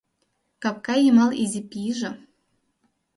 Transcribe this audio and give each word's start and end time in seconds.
Капка 0.63 0.95
йымал 1.01 1.31
изи 1.43 1.61
пийже. 1.69 2.11